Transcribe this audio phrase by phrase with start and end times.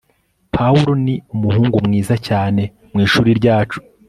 [0.55, 2.61] pawulo ni umuhungu mwiza cyane
[2.93, 3.79] mwishuri ryacu